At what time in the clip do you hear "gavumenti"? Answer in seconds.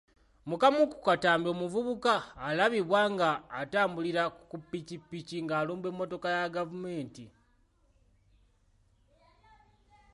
6.55-7.25